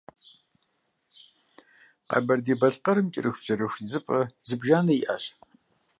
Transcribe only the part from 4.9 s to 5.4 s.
иӏэщ.